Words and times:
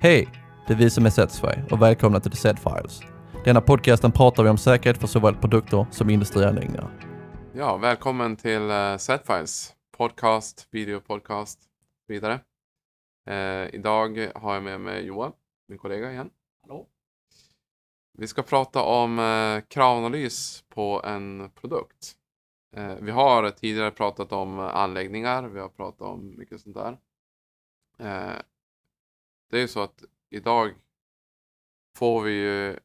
Hej! 0.00 0.28
Det 0.66 0.72
är 0.72 0.76
vi 0.76 0.90
som 0.90 1.06
är 1.06 1.10
Setsfy 1.10 1.62
och 1.70 1.82
välkomna 1.82 2.20
till 2.20 2.30
The 2.30 2.36
Set 2.36 2.58
Files. 2.58 3.00
Denna 3.44 3.60
podcasten 3.60 4.12
pratar 4.12 4.42
vi 4.42 4.48
om 4.48 4.58
säkerhet 4.58 4.98
för 4.98 5.06
såväl 5.06 5.34
produkter 5.34 5.86
som 5.90 6.10
industrianläggningar. 6.10 6.90
Ja, 7.54 7.76
välkommen 7.76 8.36
till 8.36 8.62
uh, 8.62 8.96
Setfiles 8.96 9.74
podcast, 9.96 10.68
videopodcast 10.70 11.60
vidare. 12.06 12.40
Uh, 13.30 13.74
idag 13.74 14.30
har 14.34 14.54
jag 14.54 14.62
med 14.62 14.80
mig 14.80 15.06
Johan, 15.06 15.32
min 15.68 15.78
kollega 15.78 16.12
igen. 16.12 16.30
Hallå? 16.62 16.86
Vi 18.18 18.26
ska 18.26 18.42
prata 18.42 18.82
om 18.82 19.18
uh, 19.18 19.60
kravanalys 19.68 20.64
på 20.68 21.02
en 21.04 21.50
produkt. 21.60 22.12
Vi 23.00 23.10
har 23.10 23.50
tidigare 23.50 23.90
pratat 23.90 24.32
om 24.32 24.58
anläggningar, 24.58 25.42
vi 25.42 25.60
har 25.60 25.68
pratat 25.68 26.00
om 26.08 26.34
mycket 26.38 26.60
sånt 26.60 26.76
där. 26.76 26.98
Det 29.48 29.56
är 29.56 29.60
ju 29.60 29.68
så 29.68 29.80
att 29.80 30.04
idag 30.30 30.74
får 31.96 32.22
vi 32.22 32.32
ju 32.32 32.78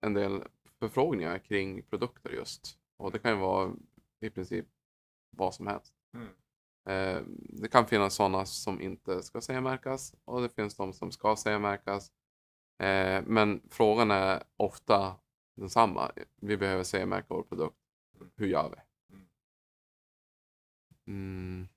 en 0.00 0.14
del 0.14 0.42
förfrågningar 0.78 1.38
kring 1.38 1.82
produkter 1.82 2.30
just. 2.30 2.78
Och 2.96 3.12
det 3.12 3.18
kan 3.18 3.30
ju 3.30 3.36
vara 3.38 3.72
i 4.20 4.30
princip 4.30 4.66
vad 5.30 5.54
som 5.54 5.66
helst. 5.66 5.94
Mm. 6.14 6.28
Eh, 6.84 7.22
det 7.62 7.68
kan 7.68 7.86
finnas 7.86 8.14
sådana 8.14 8.46
som 8.46 8.80
inte 8.80 9.22
ska 9.22 9.40
CE-märkas 9.40 10.14
och 10.24 10.42
det 10.42 10.48
finns 10.48 10.76
de 10.76 10.92
som 10.92 11.12
ska 11.12 11.36
CE-märkas. 11.36 12.12
Eh, 12.78 13.22
men 13.26 13.62
frågan 13.70 14.10
är 14.10 14.42
ofta 14.56 15.16
densamma. 15.54 16.12
Vi 16.36 16.56
behöver 16.56 16.84
CE-märka 16.84 17.26
vår 17.28 17.42
produkt. 17.42 17.76
Hur 18.36 18.46
gör 18.46 18.70
vi? 18.70 18.76
Mm. 21.06 21.68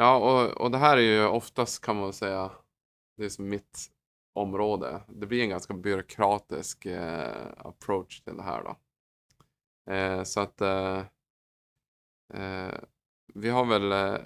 Ja, 0.00 0.16
och, 0.16 0.60
och 0.60 0.70
det 0.70 0.78
här 0.78 0.96
är 0.96 1.00
ju 1.00 1.26
oftast 1.26 1.84
kan 1.84 1.96
man 1.96 2.04
väl 2.04 2.12
säga, 2.12 2.50
det 3.16 3.24
är 3.24 3.28
som 3.28 3.48
mitt 3.48 3.90
område. 4.32 5.00
Det 5.08 5.26
blir 5.26 5.42
en 5.42 5.48
ganska 5.48 5.74
byråkratisk 5.74 6.86
eh, 6.86 7.46
approach 7.58 8.20
till 8.20 8.36
det 8.36 8.42
här 8.42 8.62
då. 8.64 8.76
Eh, 9.92 10.22
så 10.22 10.40
att 10.40 10.60
eh, 10.60 10.98
eh, 12.34 12.74
vi 13.34 13.48
har 13.48 13.64
väl, 13.64 13.92
eh, 13.92 14.20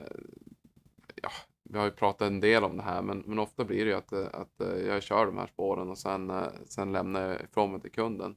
ja, 1.23 1.31
vi 1.63 1.79
har 1.79 1.85
ju 1.85 1.91
pratat 1.91 2.27
en 2.27 2.41
del 2.41 2.65
om 2.65 2.77
det 2.77 2.83
här 2.83 3.03
men, 3.03 3.19
men 3.19 3.39
ofta 3.39 3.65
blir 3.65 3.85
det 3.85 3.91
ju 3.91 3.97
att, 3.97 4.13
att 4.13 4.61
eh, 4.61 4.77
jag 4.87 5.03
kör 5.03 5.27
de 5.27 5.39
här 5.39 5.47
spåren 5.47 5.91
och 5.91 5.99
sen, 5.99 6.31
eh, 6.31 6.49
sen 6.67 6.93
lämnar 6.93 7.21
jag 7.29 7.41
ifrån 7.43 7.73
mig 7.73 7.81
till 7.81 7.93
kunden. 7.93 8.37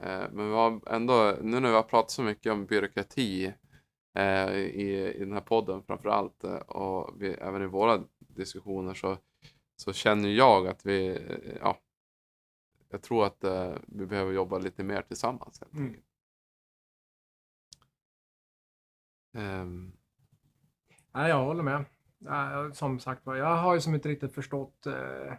Eh, 0.00 0.24
men 0.32 0.48
vi 0.48 0.54
har 0.54 0.80
ändå, 0.86 1.36
nu 1.42 1.60
när 1.60 1.68
vi 1.68 1.74
har 1.74 1.82
pratat 1.82 2.10
så 2.10 2.22
mycket 2.22 2.52
om 2.52 2.66
byråkrati 2.66 3.54
i, 4.56 5.12
i 5.16 5.18
den 5.18 5.32
här 5.32 5.40
podden 5.40 5.82
framför 5.82 6.08
allt 6.08 6.44
och 6.66 7.22
vi, 7.22 7.28
även 7.34 7.62
i 7.62 7.66
våra 7.66 8.04
diskussioner 8.18 8.94
så, 8.94 9.16
så 9.76 9.92
känner 9.92 10.28
jag 10.28 10.66
att 10.68 10.86
vi, 10.86 11.18
ja, 11.60 11.78
jag 12.90 13.02
tror 13.02 13.26
att 13.26 13.44
vi 13.86 14.06
behöver 14.06 14.32
jobba 14.32 14.58
lite 14.58 14.84
mer 14.84 15.02
tillsammans 15.02 15.60
helt 15.60 15.72
Mm. 15.72 15.86
enkelt. 15.86 16.04
Ehm, 19.34 19.92
Nej, 21.12 21.28
jag 21.28 21.44
håller 21.44 21.62
med. 21.62 21.84
Ja, 22.18 22.70
Som 22.72 22.98
sagt 22.98 23.22
jag 23.24 23.56
har 23.56 23.74
ju 23.74 23.80
som 23.80 23.94
inte 23.94 24.08
riktigt 24.08 24.34
förstått 24.34 24.86
eh, 24.86 25.34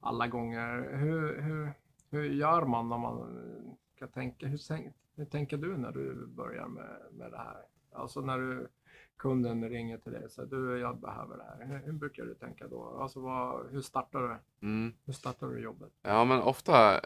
alla 0.00 0.26
gånger. 0.28 0.96
Hur, 0.96 1.42
hur, 1.42 1.72
hur 2.10 2.24
gör 2.24 2.66
man 2.66 2.88
när 2.88 2.98
man 2.98 3.76
ska 3.96 4.06
tänka? 4.06 4.46
Hur, 4.46 4.58
hur 5.16 5.24
tänker 5.24 5.56
du 5.56 5.76
när 5.76 5.92
du 5.92 6.26
börjar 6.26 6.68
med, 6.68 7.00
med 7.12 7.30
det 7.30 7.38
här? 7.38 7.62
Alltså 7.94 8.20
när 8.20 8.38
du, 8.38 8.68
kunden 9.16 9.68
ringer 9.68 9.98
till 9.98 10.12
dig 10.12 10.24
och 10.24 10.30
säger 10.30 10.48
du, 10.48 10.78
jag 10.78 11.00
behöver 11.00 11.36
det 11.36 11.44
här. 11.44 11.82
Hur, 11.84 11.92
brukar 11.92 12.24
du 12.24 12.34
tänka 12.34 12.68
då? 12.68 12.98
Alltså 13.00 13.20
vad, 13.20 13.70
hur 13.70 13.80
startar 13.80 14.20
du? 14.20 14.66
mm. 14.66 14.94
Hur 15.04 15.12
startar 15.12 15.46
du 15.46 15.60
jobbet? 15.60 15.92
Ja, 16.02 16.24
men 16.24 16.42
ofta, 16.42 17.00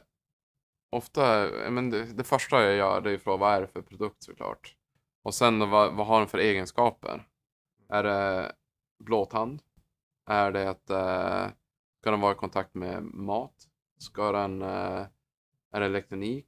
ofta 0.90 1.50
men 1.70 1.90
det, 1.90 2.04
det 2.04 2.24
första 2.24 2.62
jag 2.62 2.76
gör 2.76 3.00
det 3.00 3.10
är 3.10 3.14
att 3.14 3.22
fråga 3.22 3.36
vad 3.36 3.54
är 3.54 3.60
det 3.60 3.66
för 3.66 3.82
produkt 3.82 4.22
såklart. 4.22 4.76
Och 5.22 5.34
sen 5.34 5.70
vad, 5.70 5.94
vad 5.94 6.06
har 6.06 6.18
den 6.18 6.28
för 6.28 6.38
egenskaper? 6.38 7.28
Är 7.88 8.02
det 8.02 8.52
blåtand? 8.98 9.62
Är 10.26 10.52
det 10.52 10.70
att 10.70 10.90
eh, 10.90 11.48
ska 12.00 12.10
den 12.10 12.20
vara 12.20 12.32
i 12.32 12.36
kontakt 12.36 12.74
med 12.74 13.02
mat? 13.02 13.54
Ska 13.98 14.32
den, 14.32 14.62
eh, 14.62 15.06
är 15.72 15.80
det 15.80 15.86
elektronik? 15.86 16.46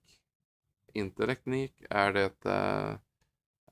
Inte 0.93 1.23
elektronik? 1.23 1.83
Är 1.91 2.13
det, 2.13 2.47
eh, 2.47 2.95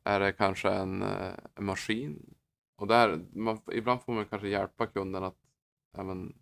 är 0.09 0.21
det 0.21 0.33
kanske 0.33 0.71
en, 0.71 1.03
eh, 1.03 1.35
en 1.55 1.65
maskin? 1.65 2.35
Och 2.77 2.87
där, 2.87 3.25
man, 3.33 3.61
ibland 3.73 4.03
får 4.03 4.13
man 4.13 4.27
kanske 4.27 4.49
hjälpa 4.49 4.87
kunden 4.87 5.25
att 5.25 5.39
även 5.99 6.35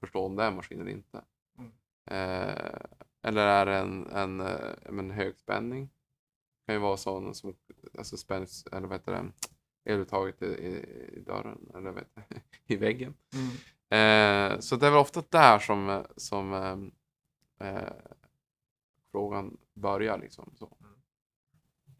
förstå 0.00 0.26
om 0.26 0.36
det 0.36 0.42
är 0.42 0.48
en 0.48 0.56
maskin 0.56 0.80
eller 0.80 0.90
inte. 0.90 1.24
Mm. 1.58 1.70
Eh, 2.06 2.80
eller 3.22 3.46
är 3.46 3.66
det 3.66 3.76
en, 3.76 4.06
en, 4.06 4.40
eh, 4.40 4.90
men 4.90 5.10
högspänning? 5.10 5.84
Det 5.84 6.66
kan 6.66 6.74
ju 6.74 6.80
vara 6.80 6.96
sån 6.96 7.34
som 7.34 7.56
alltså 7.98 8.16
spänns, 8.16 8.66
eller 8.66 8.88
vad 8.88 8.98
heter 8.98 9.12
det, 9.12 9.32
eluttaget 9.92 10.42
i, 10.42 10.46
i, 10.46 10.74
i 11.16 11.20
dörren 11.20 11.70
eller 11.74 11.90
vad 11.90 11.98
heter 11.98 12.24
det, 12.28 12.42
i 12.74 12.76
väggen. 12.76 13.14
Mm. 13.34 13.48
Eh, 13.90 14.58
så 14.60 14.76
det 14.76 14.86
är 14.86 14.90
väl 14.90 15.00
ofta 15.00 15.22
där 15.28 15.58
som, 15.58 16.04
som 16.16 16.52
eh, 16.52 17.68
eh, 17.68 17.92
frågan 19.12 19.56
börjar. 19.74 20.18
Liksom, 20.18 20.52
så. 20.58 20.77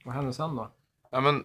Vad 0.08 0.14
händer 0.14 0.32
sen 0.32 0.56
då? 0.56 0.72
Ja, 1.10 1.20
men, 1.20 1.44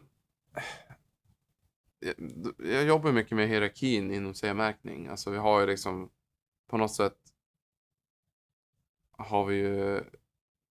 jag, 2.00 2.16
jag 2.58 2.84
jobbar 2.84 3.12
mycket 3.12 3.36
med 3.38 3.48
hierarkin 3.48 4.12
inom 4.12 4.34
CE-märkning. 4.34 5.08
Alltså 5.08 5.32
vi 5.32 5.38
har 5.38 5.60
ju 5.62 5.68
liksom 5.68 6.10
på 6.68 6.78
något 6.78 6.96
sätt 6.96 7.18
har 9.12 9.46
vi 9.46 9.56
ju 9.56 10.04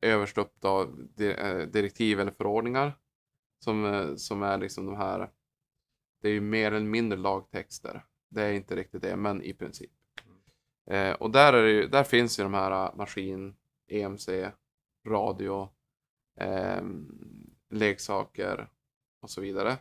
överst 0.00 0.38
upp 0.38 0.64
eh, 0.64 1.58
direktiv 1.58 2.20
eller 2.20 2.32
förordningar 2.32 2.98
som, 3.58 3.84
eh, 3.84 4.14
som 4.14 4.42
är 4.42 4.59
liksom 4.59 4.86
de 4.86 4.97
här 4.97 5.30
det 6.20 6.28
är 6.28 6.32
ju 6.32 6.41
mer 6.41 6.72
eller 6.72 6.86
mindre 6.86 7.19
lagtexter. 7.19 8.04
Det 8.28 8.42
är 8.42 8.53
inte 8.53 8.76
riktigt 8.76 9.03
det, 9.03 9.16
men 9.16 9.42
i 9.42 9.54
princip. 9.54 9.92
Eh, 10.91 11.12
och 11.12 11.30
där, 11.30 11.53
är 11.53 11.66
ju, 11.66 11.88
där 11.88 12.04
finns 12.04 12.38
ju 12.38 12.42
de 12.42 12.54
här 12.54 12.70
eh, 12.70 12.97
maskin, 12.97 13.56
EMC, 13.88 14.28
radio, 15.06 15.69
ehm, 16.36 17.52
leksaker 17.72 18.71
och 19.22 19.31
så 19.31 19.41
vidare. 19.41 19.78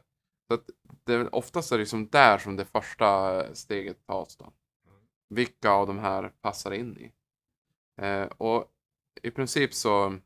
Så 0.48 0.54
att 0.54 0.70
det 1.04 1.14
är 1.14 1.36
oftast 1.36 1.72
är 1.72 1.76
det 1.78 1.82
liksom 1.82 2.10
där 2.10 2.38
som 2.38 2.56
det 2.56 2.66
första 2.66 3.44
steget 3.56 4.06
tas. 4.06 4.36
Då. 4.38 4.54
Vilka 5.30 5.72
av 5.72 5.88
de 5.88 6.00
här 6.00 6.30
passar 6.42 6.72
in 6.72 6.98
i? 6.98 7.12
Eh, 8.02 8.26
och 8.26 8.72
i 9.22 9.32
princip 9.32 9.74
så, 9.74 10.20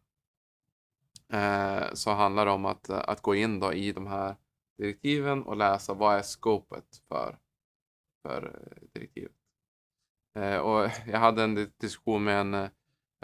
eh, 1.29 1.93
så 1.93 2.11
handlar 2.11 2.45
det 2.45 2.51
om 2.51 2.65
att, 2.65 2.89
att 2.89 3.21
gå 3.21 3.35
in 3.35 3.59
då 3.59 3.73
i 3.73 3.91
de 3.91 4.07
här 4.07 4.35
direktiven 4.77 5.43
och 5.43 5.57
läsa 5.57 5.93
vad 5.93 6.17
är 6.17 6.21
scopet 6.21 7.01
för, 7.07 7.37
för 8.21 8.43
eh, 8.45 8.87
direktivet. 8.93 9.35
Eh, 10.35 10.57
och 10.57 10.89
jag 11.07 11.19
hade 11.19 11.43
en 11.43 11.55
di- 11.55 11.71
diskussion 11.77 12.23
med 12.23 12.39
en, 12.39 12.53
eh, 12.53 12.69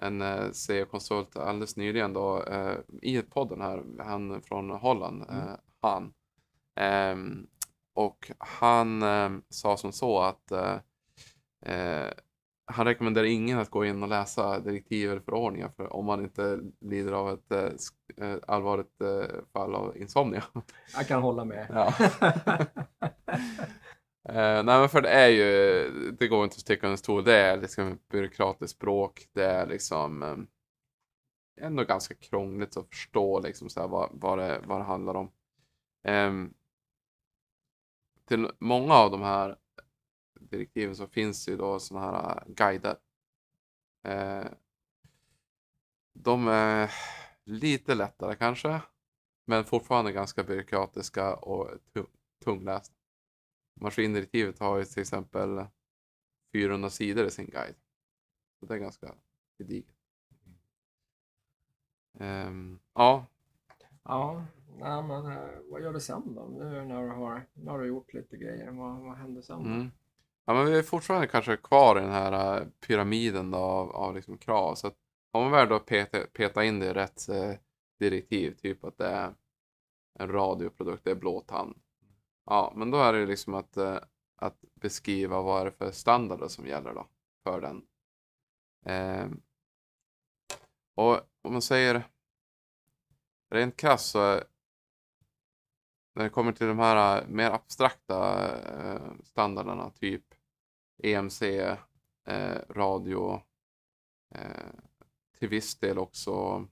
en 0.01 0.22
eh, 0.22 0.51
CE-konsult 0.51 1.38
alldeles 1.38 1.75
nyligen 1.75 2.13
då, 2.13 2.44
eh, 2.44 2.75
i 3.01 3.22
podden 3.22 3.62
här, 3.62 3.84
han 4.00 4.41
från 4.41 4.69
Holland, 4.69 5.22
eh, 5.29 5.56
han. 5.81 6.13
Ehm, 6.75 7.47
och 7.94 8.31
han 8.38 9.01
eh, 9.01 9.31
sa 9.50 9.78
som 9.78 9.91
så 9.91 10.19
att 10.19 10.51
han 12.66 12.85
rekommenderar 12.85 13.25
ingen 13.25 13.59
att 13.59 13.69
gå 13.69 13.85
in 13.85 14.03
och 14.03 14.09
läsa 14.09 14.59
direktiv 14.59 15.11
eller 15.11 15.22
förordningar 15.22 15.69
för 15.69 15.94
om 15.94 16.06
man 16.06 16.23
inte 16.23 16.59
lider 16.79 17.11
av 17.11 17.29
ett 17.29 17.51
allvarligt 18.47 19.01
fall 19.53 19.75
av 19.75 19.97
insomnia. 19.97 20.44
Jag 20.95 21.07
kan 21.07 21.22
hålla 21.22 21.45
med. 21.45 21.67
Ja. 21.69 21.94
Uh, 24.30 24.36
nej 24.36 24.64
men 24.64 24.90
för 24.90 25.02
det 25.02 25.09
är 25.09 25.28
ju, 25.28 26.12
det 26.12 26.28
går 26.28 26.44
inte 26.44 26.53
att 26.53 26.59
sticka 26.59 26.88
under 26.88 26.97
stol. 26.97 27.23
Det 27.23 27.35
är 27.35 27.58
liksom 27.58 28.00
byråkratiskt 28.09 28.78
språk. 28.78 29.28
Det 29.34 29.46
är 29.46 29.68
liksom 29.68 30.23
um, 30.23 30.47
ändå 31.62 31.84
ganska 31.84 32.16
krångligt 32.16 32.78
att 32.78 32.90
förstå 32.90 33.40
liksom 33.40 33.70
så 33.70 33.79
här, 33.79 33.88
vad, 33.88 34.09
vad, 34.14 34.38
det, 34.38 34.62
vad 34.66 34.79
det 34.79 34.84
handlar 34.84 35.14
om. 35.14 35.32
Um, 36.08 36.53
till 38.26 38.52
många 38.59 38.94
av 38.94 39.12
de 39.12 39.22
här 39.22 39.58
direktiven 40.40 40.96
så 40.96 41.08
finns 41.08 41.46
det 41.46 41.52
ju 41.52 41.58
då 41.58 41.79
sådana 41.79 42.12
här 42.12 42.35
eh, 42.35 42.53
guider. 42.53 42.97
Uh, 44.08 44.52
de 46.14 46.47
är 46.47 46.91
lite 47.46 47.96
lättare 47.96 48.35
kanske. 48.35 48.82
Men 49.46 49.66
fortfarande 49.66 50.12
ganska 50.12 50.44
byråkratiska 50.44 51.35
och 51.35 51.70
tu- 51.94 52.06
tunglästa. 52.44 53.01
Maskindirektivet 53.73 54.59
har 54.59 54.78
ju 54.78 54.85
till 54.85 55.02
exempel 55.02 55.66
400 56.53 56.90
sidor 56.90 57.26
i 57.26 57.32
sin 57.32 57.46
guide. 57.46 57.76
Så 58.59 58.66
det 58.66 58.73
är 58.73 58.78
ganska 58.78 59.16
gediget. 59.58 59.96
Ehm, 62.20 62.79
ja, 62.94 63.26
Ja, 64.03 64.46
nej, 64.78 65.03
men 65.03 65.26
eh, 65.26 65.40
vad 65.70 65.82
gör 65.82 65.94
du 65.94 66.00
sen 66.00 66.35
då? 66.35 66.46
Nu 66.46 66.85
när 66.85 67.03
du 67.03 67.09
har, 67.09 67.47
har 67.68 67.79
du 67.79 67.88
gjort 67.88 68.14
lite 68.14 68.38
grejer, 68.38 68.72
vad, 68.72 69.00
vad 69.00 69.18
händer 69.18 69.41
sen? 69.41 69.66
mm. 69.66 69.91
Ja, 70.46 70.53
men 70.53 70.66
vi 70.66 70.78
är 70.78 70.84
fortfarande 70.84 71.28
kanske 71.28 71.58
kvar 71.58 71.97
i 71.97 72.02
den 72.02 72.12
här 72.12 72.62
eh, 72.62 72.67
pyramiden 72.88 73.52
då, 73.52 73.58
av, 73.58 73.91
av 73.91 74.16
liksom 74.16 74.38
krav. 74.38 74.76
Så 74.76 74.88
att 74.88 74.96
om 75.32 75.41
man 75.44 75.52
väl 75.52 75.70
då 75.70 75.79
peta, 75.79 76.20
peta 76.34 76.64
in 76.64 76.79
det 76.79 76.85
i 76.85 76.94
rätt 76.94 77.29
eh, 77.29 77.53
direktiv, 78.00 78.52
typ 78.52 78.84
att 78.84 78.97
det 78.97 79.08
är 79.08 79.34
en 80.20 80.32
radioprodukt, 80.32 81.03
det 81.03 81.12
är 81.12 81.16
blåtand. 81.16 81.76
Ja, 82.46 82.73
men 82.76 82.91
då 82.91 82.97
är 82.97 83.14
det 83.14 83.20
ju 83.20 83.26
liksom 83.26 83.53
att, 83.53 83.78
eh, 83.78 83.99
att 84.35 84.66
beskriva 84.73 85.41
vad 85.41 85.66
det 85.66 85.70
är 85.70 85.72
för 85.72 85.91
standarder 85.91 86.47
som 86.47 86.67
gäller 86.67 86.93
då 86.93 87.08
för 87.43 87.61
den. 87.61 87.85
Eh, 88.85 89.28
och 90.96 91.20
om 91.41 91.53
man 91.53 91.61
säger 91.61 92.03
rent 93.49 93.78
krasst 93.78 94.11
så 94.11 94.20
är, 94.20 94.43
när 96.16 96.23
det 96.23 96.29
kommer 96.29 96.52
till 96.52 96.67
de 96.67 96.79
här 96.79 97.22
eh, 97.22 97.28
mer 97.28 97.52
abstrakta 97.52 98.49
eh, 98.59 99.11
standarderna, 99.23 99.90
typ 99.90 100.23
EMC, 101.03 101.41
eh, 102.26 102.61
radio, 102.70 103.41
eh, 104.35 104.73
till 105.38 105.49
viss 105.49 105.76
del 105.76 105.97
också 105.97 106.67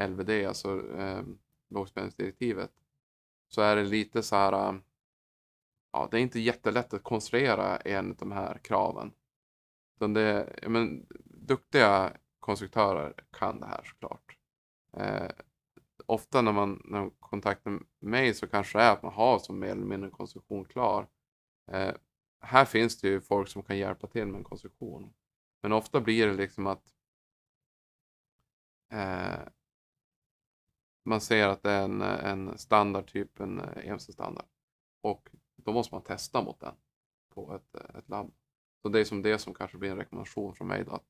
LVD, 0.00 0.30
alltså 0.46 0.96
eh, 0.96 1.22
lågspänningsdirektivet, 1.70 2.72
så 3.48 3.62
är 3.62 3.76
det 3.76 3.84
lite 3.84 4.22
så 4.22 4.36
här, 4.36 4.52
äh, 4.52 4.78
ja, 5.92 6.08
det 6.10 6.18
är 6.18 6.20
inte 6.20 6.40
jättelätt 6.40 6.94
att 6.94 7.02
konstruera 7.02 7.76
en 7.76 8.10
av 8.10 8.16
de 8.16 8.32
här 8.32 8.58
kraven. 8.58 9.12
Utan 9.96 10.14
det, 10.14 10.58
men, 10.68 11.06
duktiga 11.24 12.12
konstruktörer 12.40 13.14
kan 13.30 13.60
det 13.60 13.66
här 13.66 13.84
såklart. 13.84 14.38
Eh, 14.92 15.30
ofta 16.06 16.42
när 16.42 16.52
man, 16.52 16.82
när 16.84 17.00
man 17.00 17.10
kontaktar 17.10 17.80
mig 18.00 18.34
så 18.34 18.46
kanske 18.46 18.78
det 18.78 18.84
är 18.84 18.92
att 18.92 19.02
man 19.02 19.12
har 19.12 19.38
som 19.38 19.58
mer 19.58 19.68
eller 19.68 19.86
mindre 19.86 20.10
konstruktion 20.10 20.64
klar. 20.64 21.08
Eh, 21.70 21.94
här 22.40 22.64
finns 22.64 23.00
det 23.00 23.08
ju 23.08 23.20
folk 23.20 23.48
som 23.48 23.62
kan 23.62 23.78
hjälpa 23.78 24.06
till 24.06 24.26
med 24.26 24.38
en 24.38 24.44
konstruktion. 24.44 25.14
Men 25.62 25.72
ofta 25.72 26.00
blir 26.00 26.26
det 26.26 26.34
liksom 26.34 26.66
att 26.66 26.84
eh, 28.92 29.40
man 31.06 31.20
ser 31.20 31.48
att 31.48 31.62
det 31.62 31.70
är 31.70 31.84
en, 31.84 32.02
en 32.02 32.58
standard, 32.58 33.12
typ 33.12 33.40
en 33.40 33.60
eh, 33.60 33.88
EMC-standard. 33.88 34.46
Och 35.00 35.30
då 35.56 35.72
måste 35.72 35.94
man 35.94 36.02
testa 36.02 36.42
mot 36.42 36.60
den 36.60 36.74
på 37.34 37.54
ett, 37.54 37.74
eh, 37.74 37.98
ett 37.98 38.08
labb. 38.08 38.34
Så 38.82 38.88
det 38.88 39.00
är 39.00 39.04
som 39.04 39.22
det 39.22 39.38
som 39.38 39.54
kanske 39.54 39.78
blir 39.78 39.90
en 39.90 39.96
rekommendation 39.96 40.54
från 40.54 40.68
mig 40.68 40.84
då. 40.84 40.92
Att, 40.92 41.06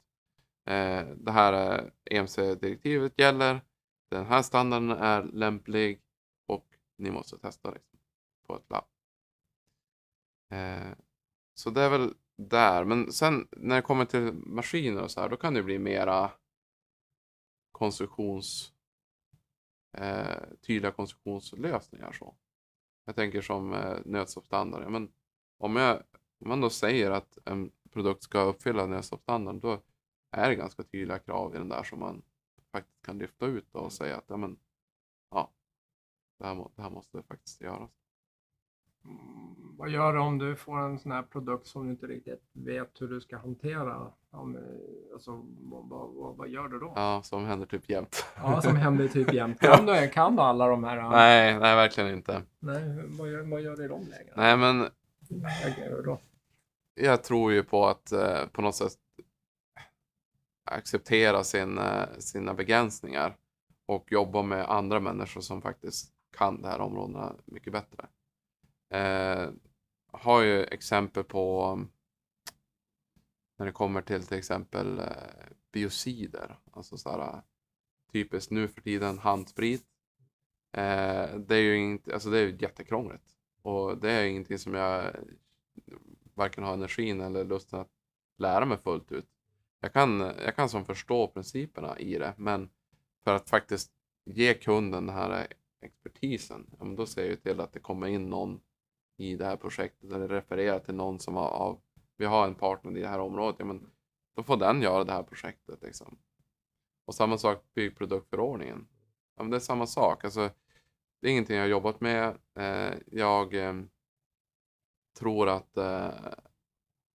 eh, 0.65 1.09
det 1.17 1.33
här 1.33 1.79
eh, 1.79 2.19
EMC-direktivet 2.19 3.19
gäller, 3.19 3.61
den 4.11 4.27
här 4.27 4.43
standarden 4.43 4.91
är 4.91 5.23
lämplig 5.23 6.01
och 6.47 6.67
ni 6.99 7.11
måste 7.11 7.39
testa 7.39 7.71
det 7.71 7.81
på 8.47 8.57
ett 8.57 8.71
labb. 8.71 8.87
Eh, 10.51 10.93
så 11.55 11.71
det 11.71 11.83
är 11.83 11.91
väl 11.91 12.15
där. 12.37 12.85
Men 12.85 13.13
sen 13.13 13.49
när 13.51 13.77
det 13.77 13.83
kommer 13.83 14.05
till 14.05 14.33
maskiner 14.33 15.03
och 15.03 15.11
så 15.11 15.21
här, 15.21 15.29
då 15.29 15.37
kan 15.37 15.55
det 15.55 15.63
bli 15.63 15.79
mera 15.79 16.31
konstruktions 17.73 18.76
eh, 19.97 20.43
tydliga 20.67 20.93
konstruktionslösningar. 20.93 22.13
Så. 22.13 22.37
Jag 23.05 23.17
tänker 23.17 23.41
som 23.41 23.73
eh, 23.73 23.99
nödstoppstandard. 24.05 24.91
Men 24.91 25.13
om, 25.59 25.77
jag, 25.77 26.03
om 26.41 26.49
man 26.49 26.61
då 26.61 26.71
säger 26.71 27.11
att 27.11 27.39
en 27.45 27.71
produkt 27.91 28.23
ska 28.23 28.41
uppfylla 28.41 28.87
nödstoppstandarden 28.87 29.61
då 29.61 29.81
är 30.31 30.49
det 30.49 30.55
ganska 30.55 30.83
tydliga 30.83 31.19
krav 31.19 31.55
i 31.55 31.59
den 31.59 31.69
där 31.69 31.83
som 31.83 32.01
man 32.01 32.23
faktiskt 32.73 33.03
kan 33.03 33.19
lyfta 33.19 33.47
ut 33.47 33.75
och 33.75 33.93
säga 33.93 34.17
att 34.17 34.25
ja, 34.29 34.37
men, 34.37 34.59
ja, 35.31 35.53
det, 36.39 36.47
här, 36.47 36.69
det 36.77 36.83
här 36.83 36.91
måste 36.91 37.23
faktiskt 37.23 37.61
göras. 37.61 37.91
Mm, 39.09 39.77
vad 39.79 39.91
gör 39.91 40.13
du 40.13 40.19
om 40.19 40.39
du 40.39 40.57
får 40.57 40.79
en 40.79 40.99
sån 40.99 41.13
här 41.13 41.23
produkt 41.23 41.67
som 41.67 41.85
du 41.85 41.91
inte 41.91 42.07
riktigt 42.07 42.43
vet 42.53 43.01
hur 43.01 43.09
du 43.09 43.21
ska 43.21 43.39
hantera? 43.39 44.13
Alltså, 45.13 45.45
vad, 45.59 45.89
vad, 45.89 46.37
vad 46.37 46.49
gör 46.49 46.69
du 46.69 46.79
då? 46.79 46.93
Ja, 46.97 47.23
som 47.23 47.45
händer 47.45 47.67
typ 47.67 47.91
jämt. 47.91 48.25
Ja, 48.37 48.61
som 48.61 48.77
händer 48.77 49.09
typ 49.09 49.33
jämt. 49.33 49.61
Kan 49.61 49.87
du, 49.87 50.09
kan 50.09 50.37
du 50.37 50.43
alla 50.43 50.69
de 50.69 50.85
här? 50.85 51.11
Nej, 51.11 51.59
nej, 51.59 51.77
verkligen 51.77 52.15
inte. 52.15 52.43
Nej, 52.59 52.83
vad 53.07 53.31
gör, 53.31 53.51
vad 53.51 53.61
gör 53.61 53.77
du 53.77 53.85
i 53.85 53.89
de 53.89 54.07
lägena? 54.09 54.33
Nej, 54.37 54.57
men 54.57 54.89
då? 56.05 56.19
jag 56.95 57.25
tror 57.25 57.53
ju 57.53 57.63
på 57.63 57.87
att 57.87 58.13
eh, 58.13 58.47
på 58.53 58.63
något 58.63 58.75
sätt 58.75 58.93
acceptera 60.65 61.45
sin, 61.45 61.79
eh, 61.79 62.09
sina 62.19 62.55
begränsningar 62.55 63.37
och 63.87 64.13
jobba 64.13 64.43
med 64.43 64.71
andra 64.71 65.01
människor 65.01 65.41
som 65.41 65.63
faktiskt 65.63 66.13
kan 66.37 66.63
det 66.63 66.69
här 66.69 66.81
områdena 66.81 67.33
mycket 67.45 67.73
bättre. 67.73 68.07
Eh, 68.91 69.51
har 70.13 70.43
ju 70.43 70.65
exempel 70.65 71.25
på 71.25 71.79
när 73.59 73.67
det 73.67 73.73
kommer 73.73 74.03
till 74.03 74.27
till 74.27 74.39
exempel 74.39 74.99
eh, 74.99 75.07
biocider, 75.73 76.59
alltså 76.73 76.97
sådär 76.97 77.43
typiskt 78.13 78.51
nu 78.51 78.69
för 78.69 78.81
tiden 78.81 79.19
handsprit. 79.19 79.85
Eh, 80.73 81.37
det 81.37 81.57
är 81.57 81.63
ju 81.63 81.77
inte, 81.77 82.15
alltså 82.15 82.31
det 82.31 82.39
är 82.39 82.47
ju 82.47 82.57
jättekrångligt 82.61 83.37
och 83.63 83.99
det 83.99 84.11
är 84.11 84.25
ingenting 84.25 84.59
som 84.59 84.75
jag 84.75 85.17
varken 86.35 86.65
har 86.65 86.75
energin 86.75 87.21
eller 87.21 87.45
lusten 87.45 87.81
att 87.81 87.91
lära 88.39 88.65
mig 88.65 88.79
fullt 88.79 89.13
ut. 89.13 89.29
Jag 89.81 89.93
kan, 89.93 90.21
jag 90.21 90.57
kan 90.57 90.69
som 90.69 90.85
förstå 90.85 91.29
principerna 91.29 91.99
i 91.99 92.19
det, 92.19 92.35
men 92.37 92.71
för 93.25 93.35
att 93.35 93.51
faktiskt 93.51 93.93
ge 94.25 94.55
kunden 94.55 95.07
den 95.07 95.15
här 95.15 95.41
eh, 95.41 95.47
expertisen, 95.81 96.71
ja, 96.79 96.85
då 96.85 97.07
ser 97.07 97.31
jag 97.31 97.43
till 97.43 97.61
att 97.61 97.73
det 97.73 97.81
kommer 97.81 98.07
in 98.07 98.31
någon 98.31 98.61
i 99.17 99.37
det 99.37 99.45
här 99.45 99.57
projektet 99.57 100.13
eller 100.13 100.29
refererar 100.29 100.79
till 100.79 100.95
någon 100.95 101.21
som 101.21 101.35
har, 101.35 101.49
av, 101.49 101.81
vi 102.17 102.25
har 102.25 102.47
en 102.47 102.55
partner 102.55 102.97
i 102.97 103.01
det 103.01 103.09
här 103.09 103.19
området, 103.19 103.57
ja, 103.59 103.65
men 103.65 103.91
då 104.35 104.43
får 104.43 104.57
den 104.57 104.83
göra 104.83 105.05
det 105.05 105.13
här 105.13 105.23
projektet. 105.23 105.83
Liksom. 105.83 106.19
Och 107.05 107.15
samma 107.15 107.39
sak 107.39 107.65
byggproduktförordningen. 107.75 108.89
Ja, 109.37 109.43
men 109.43 109.51
det 109.51 109.57
är 109.57 109.61
samma 109.61 109.87
sak. 109.87 110.25
Alltså, 110.25 110.51
det 111.21 111.29
är 111.29 111.33
ingenting 111.33 111.57
jag 111.57 111.63
har 111.63 111.69
jobbat 111.69 112.01
med. 112.01 112.39
Eh, 112.55 112.95
jag 113.07 113.55
eh, 113.55 113.75
tror 115.19 115.49
att 115.49 115.77
eh, 115.77 116.11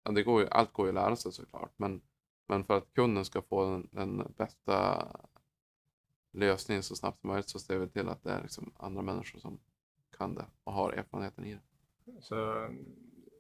det 0.04 0.24
går 0.24 0.42
ju, 0.42 0.48
allt 0.48 0.74
går 0.74 0.86
ju 0.86 0.90
att 0.90 0.96
lära 0.96 1.16
sig 1.16 1.32
såklart. 1.32 1.72
Men, 1.78 2.02
men 2.48 2.64
för 2.64 2.78
att 2.78 2.94
kunden 2.94 3.26
ska 3.26 3.42
få 3.42 3.66
den, 3.66 3.90
den 3.92 4.34
bästa 4.38 5.08
lösningen 6.32 6.84
så 6.84 6.96
snabbt 6.96 7.22
som 7.22 7.28
möjligt 7.28 7.50
så 7.50 7.60
ser 7.60 7.78
vi 7.78 7.88
till 7.88 8.10
att 8.10 8.24
det 8.24 8.32
är 8.32 8.42
liksom 8.42 8.74
andra 8.78 9.02
människor 9.02 9.40
som 9.40 9.60
kan 10.18 10.36
det 10.36 10.46
och 10.64 10.74
har 10.74 10.94
erfarenheten 10.94 11.46
i 11.46 11.54
det. 11.54 11.62
Så 12.20 12.68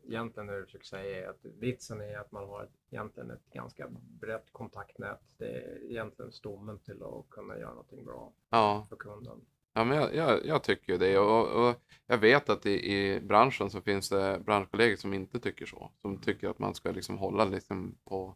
egentligen 0.07 0.47
det 0.47 0.59
du 0.59 0.65
försöker 0.65 0.85
säga 0.85 1.25
är 1.25 1.29
att 1.29 1.45
vitsen 1.59 2.01
är 2.01 2.17
att 2.17 2.31
man 2.31 2.47
har 2.49 2.63
ett, 2.63 2.71
egentligen 2.89 3.31
ett 3.31 3.49
ganska 3.53 3.87
brett 4.21 4.51
kontaktnät. 4.51 5.21
Det 5.37 5.45
är 5.45 5.92
egentligen 5.92 6.31
stommen 6.31 6.80
till 6.80 7.03
att 7.03 7.30
kunna 7.30 7.57
göra 7.59 7.69
någonting 7.69 8.06
bra 8.06 8.33
Ja, 8.49 8.85
för 8.89 8.95
kunden. 8.95 9.42
ja 9.73 9.83
men 9.83 9.97
jag, 9.97 10.15
jag, 10.15 10.45
jag 10.45 10.63
tycker 10.63 10.94
ju 10.94 10.99
det 10.99 11.18
och, 11.18 11.69
och 11.69 11.75
jag 12.07 12.18
vet 12.18 12.49
att 12.49 12.65
i, 12.65 12.94
i 12.95 13.21
branschen 13.21 13.69
så 13.69 13.81
finns 13.81 14.09
det 14.09 14.39
branschkollegor 14.45 14.95
som 14.95 15.13
inte 15.13 15.39
tycker 15.39 15.65
så. 15.65 15.92
Som 16.01 16.18
tycker 16.18 16.49
att 16.49 16.59
man 16.59 16.73
ska 16.73 16.92
liksom 16.92 17.18
hålla 17.18 17.45
liksom 17.45 17.97
på, 18.03 18.35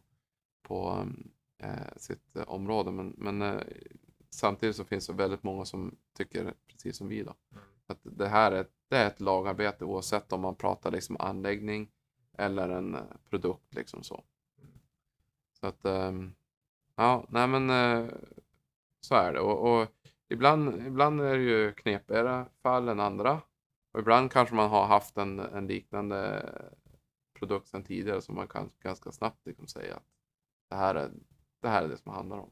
på 0.62 1.06
eh, 1.58 1.96
sitt 1.96 2.36
område. 2.46 2.90
Men, 2.90 3.14
men 3.16 3.42
eh, 3.42 3.60
samtidigt 4.30 4.76
så 4.76 4.84
finns 4.84 5.06
det 5.06 5.12
väldigt 5.12 5.42
många 5.42 5.64
som 5.64 5.96
tycker 6.16 6.54
precis 6.68 6.96
som 6.96 7.08
vi 7.08 7.22
då. 7.22 7.34
Mm. 7.52 7.64
Att 7.86 7.98
det 8.02 8.28
här 8.28 8.52
är, 8.52 8.66
det 8.92 8.98
är 8.98 9.06
ett 9.06 9.20
lagarbete 9.20 9.84
oavsett 9.84 10.32
om 10.32 10.40
man 10.40 10.54
pratar 10.54 10.90
liksom 10.90 11.16
anläggning 11.18 11.90
eller 12.38 12.68
en 12.68 12.94
eh, 12.94 13.00
produkt 13.30 13.74
liksom 13.74 14.02
så. 14.02 14.24
Så 15.60 15.66
att, 15.66 15.84
ehm, 15.84 16.34
ja, 16.96 17.26
nej 17.28 17.48
men 17.48 17.70
eh, 17.70 18.14
så 19.00 19.14
är 19.14 19.32
det. 19.32 19.40
Och, 19.40 19.80
och 19.80 19.88
ibland, 20.28 20.86
ibland 20.86 21.20
är 21.20 21.36
det 21.36 21.42
ju 21.42 21.72
knepigare 21.72 22.46
fall 22.62 22.88
än 22.88 23.00
andra. 23.00 23.40
Och 23.92 24.00
ibland 24.00 24.32
kanske 24.32 24.54
man 24.54 24.70
har 24.70 24.86
haft 24.86 25.16
en, 25.16 25.38
en 25.38 25.66
liknande 25.66 26.48
produkt 27.38 27.68
sedan 27.68 27.84
tidigare 27.84 28.22
som 28.22 28.34
man 28.34 28.48
kan 28.48 28.70
ganska 28.80 29.12
snabbt 29.12 29.46
liksom 29.46 29.66
säga 29.66 29.96
att 29.96 30.08
det 30.68 30.76
här 30.76 30.94
är 30.94 31.10
det, 31.60 31.68
här 31.68 31.82
är 31.82 31.88
det 31.88 31.96
som 31.96 32.12
det 32.12 32.16
handlar 32.16 32.38
om. 32.38 32.50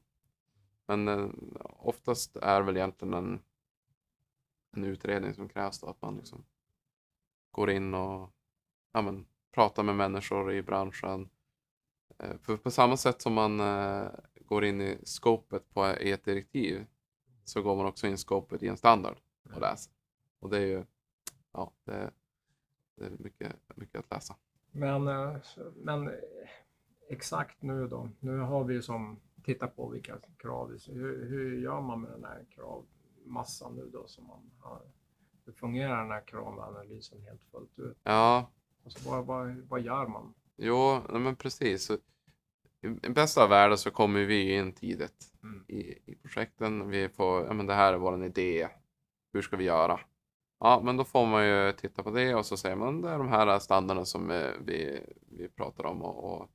Men 0.86 1.08
eh, 1.08 1.30
oftast 1.78 2.36
är 2.36 2.62
väl 2.62 2.76
egentligen 2.76 3.14
en, 3.14 3.40
en 4.72 4.84
utredning 4.84 5.34
som 5.34 5.48
krävs 5.48 5.80
då, 5.80 5.86
att 5.86 6.02
man 6.02 6.16
liksom 6.16 6.44
går 7.50 7.70
in 7.70 7.94
och 7.94 8.30
ja, 8.92 9.02
men, 9.02 9.26
pratar 9.52 9.82
med 9.82 9.96
människor 9.96 10.52
i 10.52 10.62
branschen. 10.62 11.28
Eh, 12.18 12.36
för 12.42 12.56
på 12.56 12.70
samma 12.70 12.96
sätt 12.96 13.22
som 13.22 13.32
man 13.32 13.60
eh, 13.60 14.08
går 14.34 14.64
in 14.64 14.80
i 14.80 14.98
skopet 15.02 15.74
på, 15.74 15.86
i 15.86 16.12
ett 16.12 16.24
direktiv 16.24 16.86
så 17.44 17.62
går 17.62 17.76
man 17.76 17.86
också 17.86 18.06
in 18.06 18.14
i 18.14 18.18
skopet 18.18 18.62
i 18.62 18.68
en 18.68 18.76
standard 18.76 19.16
och 19.54 19.60
läser. 19.60 19.92
Och 20.40 20.50
det 20.50 20.56
är 20.56 20.66
ju 20.66 20.84
ja, 21.52 21.72
det, 21.84 22.10
det 22.94 23.04
är 23.04 23.10
mycket, 23.18 23.56
mycket 23.74 23.98
att 23.98 24.10
läsa. 24.10 24.36
Men, 24.72 25.08
eh, 25.08 25.36
men 25.74 26.10
exakt 27.08 27.62
nu 27.62 27.88
då. 27.88 28.08
Nu 28.20 28.38
har 28.38 28.64
vi 28.64 28.82
som 28.82 29.20
tittat 29.44 29.76
på 29.76 29.88
vilka 29.88 30.18
krav. 30.36 30.78
Hur, 30.86 31.26
hur 31.26 31.60
gör 31.60 31.80
man 31.80 32.00
med 32.00 32.10
den 32.10 32.24
här 32.24 32.44
kravmassan 33.30 33.74
nu 33.76 33.90
då 33.92 34.06
som 34.06 34.26
man 34.26 34.50
har? 34.58 34.82
Hur 35.46 35.52
fungerar 35.52 36.02
den 36.02 36.10
här 36.10 36.26
kravanalysen 36.26 37.22
helt 37.22 37.44
fullt 37.44 37.78
ut? 37.78 37.98
Ja, 38.02 38.50
Alltså, 38.84 39.10
vad, 39.10 39.26
vad, 39.26 39.56
vad 39.68 39.80
gör 39.80 40.06
man? 40.06 40.34
Jo, 40.56 41.00
men 41.08 41.36
precis. 41.36 41.84
Så, 41.84 41.98
I 42.82 43.08
bästa 43.08 43.42
av 43.42 43.48
världar 43.48 43.76
så 43.76 43.90
kommer 43.90 44.24
vi 44.24 44.54
in 44.54 44.72
tidigt 44.72 45.26
Mm. 45.42 45.64
i, 45.68 45.80
i 46.06 46.16
projekten. 46.22 46.88
Vi 46.88 47.08
får, 47.08 47.44
ja 47.44 47.52
men 47.52 47.66
det 47.66 47.74
här 47.74 47.92
är 47.92 47.98
vår 47.98 48.24
idé. 48.24 48.68
Hur 49.32 49.42
ska 49.42 49.56
vi 49.56 49.64
göra? 49.64 50.00
Ja, 50.60 50.80
men 50.84 50.96
då 50.96 51.04
får 51.04 51.26
man 51.26 51.46
ju 51.46 51.72
titta 51.72 52.02
på 52.02 52.10
det 52.10 52.34
och 52.34 52.46
så 52.46 52.56
säger 52.56 52.76
man 52.76 53.02
det 53.02 53.10
är 53.10 53.18
de 53.18 53.28
här 53.28 53.58
standarderna 53.58 54.04
som 54.04 54.30
eh, 54.30 54.50
vi, 54.64 55.00
vi 55.30 55.48
pratar 55.48 55.86
om 55.86 56.02
och, 56.02 56.24
och 56.24 56.48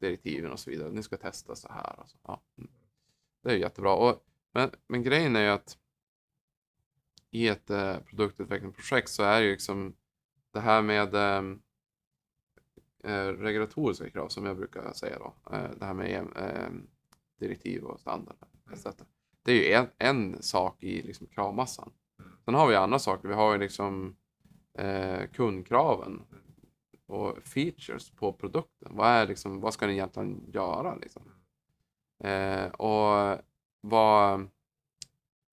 direktiven 0.00 0.52
och 0.52 0.58
så 0.58 0.70
vidare. 0.70 0.90
Ni 0.92 1.02
ska 1.02 1.16
testa 1.16 1.54
så 1.54 1.68
här. 1.72 1.94
Alltså. 1.98 2.16
Ja. 2.22 2.40
mm. 2.58 2.70
Det 3.42 3.50
är 3.50 3.56
jättebra. 3.56 3.94
Och, 3.94 4.24
men, 4.54 4.70
men 4.88 5.02
grejen 5.02 5.36
är 5.36 5.40
ju 5.42 5.48
att 5.48 5.78
i 7.32 7.48
ett 7.48 7.70
eh, 7.70 7.98
produktutvecklingsprojekt 7.98 9.08
så 9.08 9.22
är 9.22 9.40
det 9.40 9.46
ju 9.46 9.52
liksom 9.52 9.94
det 10.52 10.60
här 10.60 10.82
med 10.82 11.14
ehm, 11.14 11.62
eh, 13.04 13.26
regulatoriska 13.26 14.10
krav 14.10 14.28
som 14.28 14.46
jag 14.46 14.56
brukar 14.56 14.92
säga 14.92 15.18
då. 15.18 15.34
Eh, 15.56 15.70
det 15.78 15.84
här 15.84 15.94
med 15.94 16.26
eh, 16.36 16.70
direktiv 17.38 17.84
och 17.84 18.00
standard. 18.00 18.36
etc. 18.72 18.86
Det 19.42 19.52
är 19.52 19.56
ju 19.56 19.72
en, 19.72 19.86
en 19.98 20.42
sak 20.42 20.82
i 20.82 21.02
liksom 21.02 21.26
kravmassan. 21.26 21.92
Sen 22.44 22.54
har 22.54 22.68
vi 22.68 22.76
andra 22.76 22.98
saker. 22.98 23.28
Vi 23.28 23.34
har 23.34 23.52
ju 23.52 23.58
liksom 23.58 24.16
eh, 24.78 25.26
kundkraven 25.32 26.22
och 27.06 27.42
features 27.42 28.10
på 28.10 28.32
produkten. 28.32 28.96
Vad, 28.96 29.08
är 29.08 29.26
liksom, 29.26 29.60
vad 29.60 29.74
ska 29.74 29.86
den 29.86 29.94
egentligen 29.94 30.50
göra? 30.52 30.94
Liksom? 30.94 31.22
Eh, 32.24 32.66
och 32.66 33.38
vad... 33.80 34.48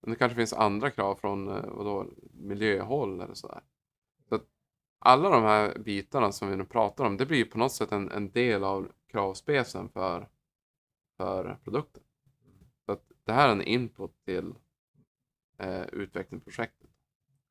Det 0.10 0.16
kanske 0.16 0.36
finns 0.36 0.54
andra 0.54 0.92
krav 0.92 1.16
från 1.16 1.48
eh, 1.48 1.66
vadå, 1.68 2.06
miljöhåll 2.34 3.22
eller 3.22 3.34
sådär. 3.34 3.62
Så 4.30 4.36
att 4.36 4.46
alla 5.00 5.30
de 5.30 5.44
här 5.44 5.80
bitarna 5.80 6.32
som 6.32 6.50
vi 6.50 6.56
nu 6.56 6.66
pratar 6.66 7.06
om, 7.06 7.18
det 7.18 7.26
blir 7.26 7.38
ju 7.38 7.46
på 7.46 7.58
något 7.58 7.72
sätt 7.72 7.92
en, 7.92 8.12
en 8.12 8.32
del 8.32 8.64
av 8.64 8.92
kravspecen 9.08 9.90
för, 9.90 10.30
för 11.18 11.58
produkten. 11.64 12.04
Så 12.86 12.92
att 12.92 13.12
det 13.24 13.34
här 13.34 13.48
är 13.48 13.52
en 13.52 13.62
input 13.62 14.26
till 14.26 14.54
eh, 15.58 15.84
utvecklingsprojektet. 15.84 16.90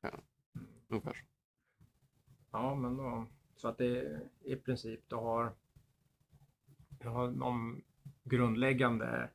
Ja, 0.01 0.11
ungefär 0.87 1.13
så. 1.13 1.25
Ja, 2.51 2.75
men 2.75 2.97
då, 2.97 3.25
så 3.55 3.67
att 3.67 3.77
det 3.77 4.21
i 4.43 4.55
princip 4.55 4.99
du 5.07 5.15
har, 5.15 5.51
du 6.89 7.07
har 7.07 7.27
någon 7.27 7.81
grundläggande 8.23 9.29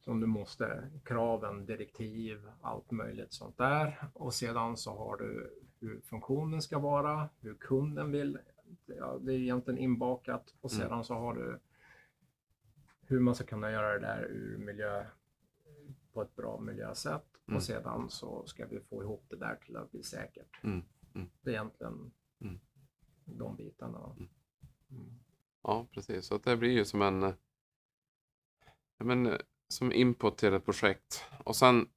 som 0.00 0.20
du 0.20 0.26
måste, 0.26 0.90
kraven, 1.04 1.66
direktiv, 1.66 2.50
allt 2.60 2.90
möjligt 2.90 3.32
sånt 3.32 3.58
där. 3.58 4.08
Och 4.12 4.34
sedan 4.34 4.76
så 4.76 4.96
har 4.96 5.16
du 5.16 5.50
hur 5.80 6.00
funktionen 6.00 6.62
ska 6.62 6.78
vara, 6.78 7.28
hur 7.40 7.54
kunden 7.54 8.12
vill. 8.12 8.38
Ja, 8.86 9.18
det 9.20 9.32
är 9.34 9.38
egentligen 9.38 9.78
inbakat 9.78 10.54
och 10.60 10.72
Mm. 10.72 10.82
sedan 10.88 11.04
så 11.04 11.14
har 11.14 11.34
du 11.34 11.58
hur 13.06 13.20
man 13.20 13.34
ska 13.34 13.44
kunna 13.44 13.70
göra 13.70 13.92
det 13.92 13.98
där 14.06 14.22
ur 14.24 14.58
miljö 14.58 15.06
på 16.12 16.22
ett 16.22 16.36
bra 16.36 16.60
miljösätt. 16.60 17.26
Mm. 17.46 17.56
Och 17.56 17.62
sedan 17.62 18.10
så 18.10 18.46
ska 18.46 18.66
vi 18.66 18.80
få 18.80 19.02
ihop 19.02 19.24
det 19.28 19.36
där 19.36 19.56
till 19.56 19.76
att 19.76 19.90
bli 19.90 20.02
säkert. 20.02 20.64
Mm, 20.64 20.82
mm. 21.14 21.30
Det 21.42 21.50
är 21.50 21.54
egentligen 21.54 22.12
Mm. 22.40 22.60
de 23.24 23.56
bitarna. 23.56 23.98
Mm. 24.16 24.28
Mm. 24.90 25.18
Ja, 25.62 25.86
precis. 25.92 26.26
Så 26.26 26.38
det 26.38 26.56
blir 26.56 26.70
ju 26.70 26.84
som 26.84 27.02
en 27.02 27.34
men, 28.98 29.38
som 29.72 29.92
input 29.92 30.36
till 30.36 30.54
ett 30.54 30.64
projekt. 30.64 31.24
Och 31.44 31.56
sen 31.56 31.88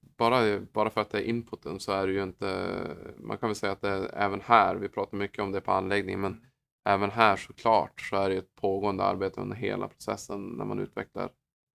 bara, 0.00 0.60
bara 0.60 0.90
för 0.90 1.00
att 1.00 1.10
det 1.10 1.18
är 1.18 1.22
inputen 1.22 1.80
så 1.80 1.92
är 1.92 2.06
det 2.06 2.12
ju 2.12 2.22
inte, 2.22 2.76
man 3.16 3.38
kan 3.38 3.48
väl 3.48 3.56
säga 3.56 3.72
att 3.72 3.80
det 3.80 3.88
är 3.88 4.14
även 4.14 4.40
här, 4.40 4.76
vi 4.76 4.88
pratar 4.88 5.18
mycket 5.18 5.42
om 5.42 5.52
det 5.52 5.60
på 5.60 5.72
anläggningen, 5.72 6.20
men 6.20 6.46
även 6.84 7.10
här 7.10 7.36
såklart 7.36 8.00
så 8.00 8.16
är 8.16 8.30
det 8.30 8.36
ett 8.36 8.54
pågående 8.54 9.04
arbete 9.04 9.40
under 9.40 9.56
hela 9.56 9.88
processen 9.88 10.46
när 10.46 10.64
man 10.64 10.78
utvecklar 10.78 11.30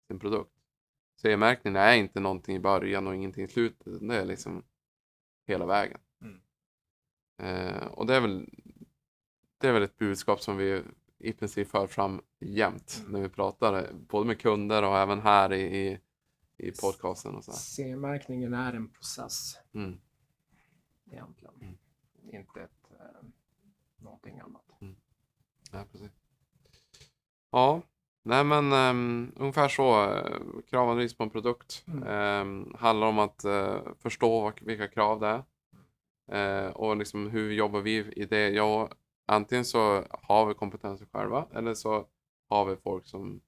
sin 0.08 0.18
produkt. 0.18 0.52
CE-märkningen 1.22 1.76
är 1.76 1.94
inte 1.94 2.20
någonting 2.20 2.56
i 2.56 2.60
början 2.60 3.06
och 3.06 3.14
ingenting 3.14 3.44
i 3.44 3.48
slutet, 3.48 4.08
det 4.08 4.16
är 4.16 4.24
liksom 4.24 4.64
hela 5.46 5.66
vägen. 5.66 6.00
Mm. 6.20 6.40
Eh, 7.42 7.86
och 7.86 8.06
det 8.06 8.14
är 8.14 8.20
väl 8.20 8.48
det 9.58 9.68
är 9.68 9.72
väl 9.72 9.82
ett 9.82 9.98
budskap 9.98 10.40
som 10.40 10.56
vi 10.56 10.82
i 11.22 11.32
princip 11.32 11.68
för 11.68 11.86
fram 11.86 12.20
jämt 12.40 12.96
Mm. 13.00 13.12
när 13.12 13.20
vi 13.20 13.28
pratar, 13.28 13.92
både 13.92 14.26
med 14.26 14.40
kunder 14.40 14.82
och 14.82 14.98
även 14.98 15.20
här 15.20 15.52
i, 15.52 15.60
i, 15.88 15.98
i 16.56 16.70
podcasten. 16.72 17.34
Och 17.34 17.44
så. 17.44 17.50
här. 17.50 17.58
C-märkningen 17.58 18.54
är 18.54 18.72
en 18.72 18.88
process 18.88 19.56
Mm. 19.74 20.00
egentligen. 21.10 21.54
Mm. 21.60 21.76
Inte 22.40 22.60
ett, 22.60 22.90
eh, 22.90 23.26
någonting 23.96 24.38
annat. 24.40 24.62
Ja, 25.72 25.84
precis. 25.92 26.10
Ja, 27.50 27.82
nej 28.22 28.44
men 28.44 28.72
um, 28.72 29.32
ungefär 29.36 29.68
så. 29.68 30.06
Uh, 30.12 30.60
kravanalys 30.70 31.14
på 31.16 31.22
en 31.22 31.30
produkt. 31.30 31.84
Mm. 31.86 32.02
Ehm, 32.08 32.74
handlar 32.78 33.06
om 33.06 33.18
att 33.18 33.44
eh, 33.44 33.76
förstå 34.00 34.52
vilka 34.60 34.88
krav 34.88 35.20
det 35.20 35.26
är. 35.28 35.44
Eh, 36.66 36.70
och 36.70 36.96
liksom 36.96 37.30
hur 37.30 37.52
jobbar 37.52 37.80
vi 37.80 37.96
i 37.96 38.24
det? 38.24 38.48
Ja, 38.50 38.88
antingen 39.32 39.64
så 39.64 40.04
har 40.10 40.46
vi 40.46 40.54
kompetensen 40.54 41.06
själva 41.12 41.46
eller 41.52 41.74
så 41.74 42.06
har 42.48 42.64
vi 42.66 42.76
folk 42.76 43.06
som 43.06 43.40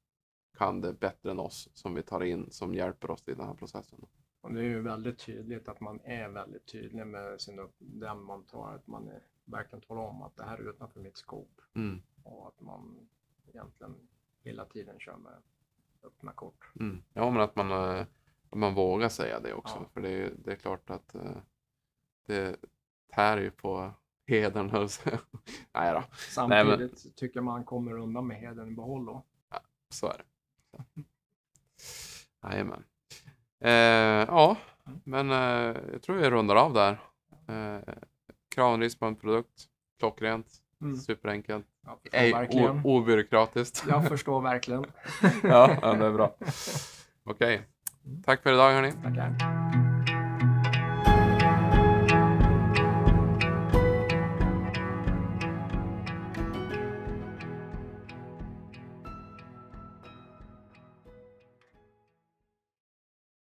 kan 0.59 0.81
det 0.81 0.93
bättre 0.93 1.31
än 1.31 1.39
oss 1.39 1.69
som 1.75 1.95
vi 1.95 2.03
tar 2.03 2.23
in 2.25 2.51
som 2.51 2.75
hjälper 2.75 3.11
oss 3.11 3.29
i 3.29 3.35
den 3.35 3.47
här 3.47 3.55
processen. 3.55 4.07
Och 4.41 4.55
det 4.55 4.61
är 4.61 4.65
ju 4.65 4.81
väldigt 4.83 5.19
tydligt 5.19 5.69
att 5.69 5.81
man 5.81 6.01
är 6.01 6.29
väldigt 6.29 6.67
tydlig 6.67 7.07
med 7.07 7.41
sin 7.41 7.59
upp, 7.59 7.75
den 7.79 8.23
man 8.23 8.45
tar, 8.45 8.75
att 8.75 8.87
man 8.87 9.09
är, 9.09 9.23
verkligen 9.45 9.81
talar 9.81 10.03
om 10.03 10.23
att 10.23 10.37
det 10.37 10.45
här 10.45 10.59
är 10.59 10.71
utanför 10.71 11.01
mitt 11.01 11.17
skop 11.17 11.61
Mm, 11.75 12.03
och 12.23 12.49
att 12.49 12.61
man 12.61 13.09
egentligen 13.49 13.95
hela 14.43 14.65
tiden 14.65 14.99
kör 14.99 15.17
med 15.17 15.33
öppna 16.03 16.33
kort. 16.33 16.65
mm. 16.81 17.03
Ja, 17.13 17.31
men 17.31 17.41
att 17.41 17.57
man, 17.57 17.71
eh, 17.71 18.07
att 18.51 18.59
man 18.59 18.75
vågar 18.75 19.09
säga 19.09 19.41
det 19.41 19.55
också. 19.55 19.77
Ja. 19.77 19.89
För 19.95 20.01
det 20.01 20.09
är, 20.09 20.33
det 20.45 20.53
är 20.53 20.57
klart 20.57 20.91
att 20.91 21.15
eh, 21.15 21.37
det 22.27 22.57
tär 23.15 23.39
ju 23.39 23.51
på 23.51 23.91
hedern. 24.27 24.89
Nej 25.75 25.95
då, 25.95 26.05
Samtidigt 26.31 27.17
tycker 27.17 27.41
man 27.41 27.65
kommer 27.65 27.99
undan 27.99 28.27
med 28.27 28.37
hedern 28.37 28.69
i 28.69 28.75
behåll 28.75 29.07
då. 29.07 29.23
så 29.91 30.07
är 30.07 30.17
det. 30.19 30.25
Jajamän. 32.43 32.85
Eh, 33.61 33.71
ja, 34.29 34.57
men 35.05 35.31
eh, 35.31 35.77
jag 35.93 36.03
tror 36.03 36.17
vi 36.17 36.31
rundar 36.31 36.57
av 36.57 36.73
där. 36.73 37.01
Eh, 37.49 37.95
Kravanalys 38.55 38.97
på 38.99 39.07
en 39.07 39.17
produkt. 39.17 39.65
Klockrent. 39.99 40.47
Mm. 40.81 40.97
Superenkelt. 40.97 41.67
Förstår 42.03 42.19
Ej, 42.19 42.81
obyråkratiskt. 42.85 43.85
Jag 43.89 44.09
förstår 44.09 44.41
verkligen. 44.41 44.85
ja, 45.43 45.79
ja, 45.83 45.95
det 45.95 46.07
är 46.07 46.13
bra. 46.13 46.37
Okej. 47.25 47.63
Tack 48.25 48.43
för 48.43 48.53
idag 48.53 48.73
hörni. 48.73 48.93
Tackar. 48.93 49.64